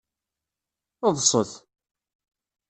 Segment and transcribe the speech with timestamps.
[1.15, 1.51] Ḍset!